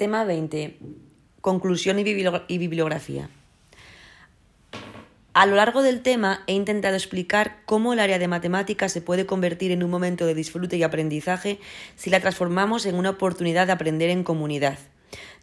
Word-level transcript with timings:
Tema 0.00 0.24
20. 0.24 0.78
Conclusión 1.42 1.98
y 1.98 2.58
bibliografía. 2.58 3.28
A 5.34 5.44
lo 5.44 5.56
largo 5.56 5.82
del 5.82 6.00
tema 6.00 6.42
he 6.46 6.54
intentado 6.54 6.94
explicar 6.94 7.58
cómo 7.66 7.92
el 7.92 7.98
área 7.98 8.18
de 8.18 8.26
matemáticas 8.26 8.92
se 8.92 9.02
puede 9.02 9.26
convertir 9.26 9.72
en 9.72 9.82
un 9.82 9.90
momento 9.90 10.24
de 10.24 10.32
disfrute 10.32 10.78
y 10.78 10.84
aprendizaje 10.84 11.60
si 11.96 12.08
la 12.08 12.20
transformamos 12.20 12.86
en 12.86 12.94
una 12.94 13.10
oportunidad 13.10 13.66
de 13.66 13.74
aprender 13.74 14.08
en 14.08 14.24
comunidad. 14.24 14.78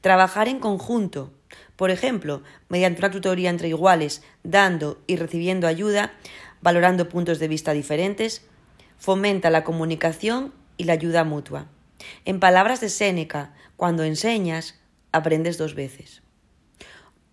Trabajar 0.02 0.48
en 0.48 0.58
conjunto, 0.58 1.32
por 1.76 1.92
ejemplo, 1.92 2.42
mediante 2.68 3.02
una 3.02 3.12
tutoría 3.12 3.52
entre 3.52 3.68
iguales, 3.68 4.24
dando 4.42 5.00
y 5.06 5.18
recibiendo 5.18 5.68
ayuda, 5.68 6.14
valorando 6.64 7.10
puntos 7.10 7.38
de 7.38 7.48
vista 7.48 7.74
diferentes, 7.74 8.42
fomenta 8.98 9.52
la 9.52 9.64
comunicación 9.64 10.52
y 10.78 10.86
la 10.86 10.94
ayuda 10.94 11.24
mutua. 11.24 11.68
En 12.26 12.40
palabras 12.40 12.82
de 12.82 12.90
Séneca, 12.90 13.54
cuando 13.76 14.04
enseñas, 14.04 14.80
aprendes 15.12 15.58
dos 15.58 15.76
veces. 15.76 16.22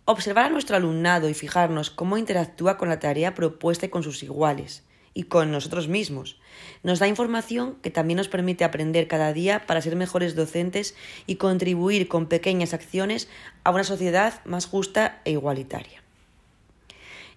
Observar 0.05 0.47
a 0.47 0.51
nuestro 0.51 0.77
alumnado 0.77 1.29
y 1.29 1.35
fijarnos 1.35 1.91
cómo 1.91 2.19
interactúa 2.19 2.77
con 2.77 2.89
la 2.89 3.01
tarea 3.01 3.35
propuesta 3.35 3.87
y 3.87 3.89
con 3.89 4.03
sus 4.03 4.23
iguales 4.23 4.85
y 5.15 5.25
con 5.25 5.53
nosotros 5.53 5.89
mismos. 5.89 6.39
Nos 6.83 6.99
da 6.99 7.07
información 7.07 7.77
que 7.81 7.91
también 7.91 8.19
nos 8.19 8.29
permite 8.29 8.65
aprender 8.65 9.07
cada 9.07 9.33
día 9.33 9.65
para 9.67 9.81
ser 9.81 9.97
mejores 9.97 10.35
docentes 10.35 10.95
y 11.27 11.37
contribuir 11.37 12.09
con 12.09 12.27
pequeñas 12.27 12.75
acciones 12.75 13.29
a 13.63 13.71
una 13.71 13.85
sociedad 13.85 14.45
más 14.45 14.67
justa 14.67 15.21
e 15.25 15.31
igualitaria. 15.31 16.03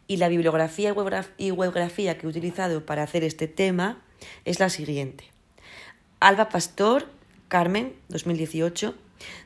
Y 0.08 0.18
la 0.18 0.28
bibliografía 0.28 0.94
y 1.38 1.52
webgrafía 1.52 2.18
que 2.18 2.26
he 2.26 2.30
utilizado 2.30 2.86
para 2.86 3.04
hacer 3.04 3.24
este 3.24 3.48
tema 3.48 4.02
es 4.44 4.60
la 4.60 4.70
siguiente. 4.70 5.26
Alba 6.20 6.50
Pastor, 6.50 7.08
Carmen, 7.48 7.96
2018. 8.10 8.96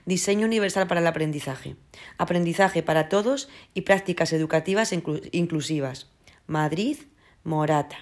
Diseño 0.06 0.46
universal 0.48 0.88
para 0.88 1.02
el 1.02 1.08
aprendizaje. 1.08 1.76
Aprendizaje 2.18 2.84
para 2.84 3.10
todos 3.10 3.50
y 3.74 3.82
prácticas 3.82 4.34
educativas 4.34 4.92
inclusivas. 5.32 6.08
Madrid, 6.48 6.98
Morata. 7.44 7.98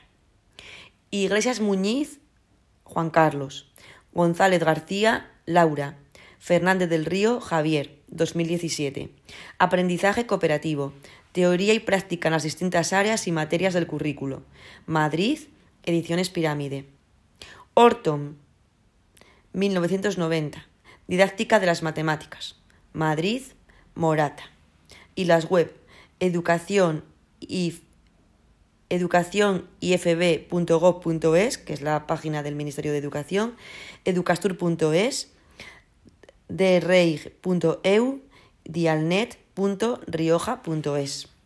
Iglesias 1.12 1.60
Muñiz, 1.60 2.20
Juan 2.84 3.10
Carlos. 3.10 3.72
González 4.14 4.64
García, 4.64 5.32
Laura. 5.46 5.98
Fernández 6.40 6.90
del 6.90 7.06
Río, 7.06 7.42
Javier, 7.42 8.00
2017. 8.08 9.10
Aprendizaje 9.58 10.26
cooperativo. 10.26 10.94
Teoría 11.34 11.74
y 11.74 11.80
práctica 11.80 12.30
en 12.30 12.34
las 12.34 12.44
distintas 12.44 12.94
áreas 12.94 13.28
y 13.28 13.32
materias 13.32 13.74
del 13.74 13.86
currículo. 13.86 14.44
Madrid, 14.86 15.40
Ediciones 15.84 16.30
Pirámide. 16.30 16.86
Orton, 17.74 18.38
1990. 19.60 20.66
Didáctica 21.08 21.60
de 21.60 21.66
las 21.66 21.84
Matemáticas. 21.84 22.56
Madrid, 22.94 23.42
Morata. 23.94 24.44
Y 25.16 25.26
las 25.26 25.50
web 25.50 25.76
educación 26.20 27.04
y 27.40 27.82
educacionifb.gov.es, 28.90 31.58
que 31.58 31.74
es 31.74 31.82
la 31.82 32.06
página 32.08 32.44
del 32.44 32.56
Ministerio 32.56 32.92
de 32.92 32.98
Educación, 32.98 33.56
educastur.es, 34.06 35.32
derreig.eu, 36.48 38.22
dialnet.rioja.es. 38.66 41.39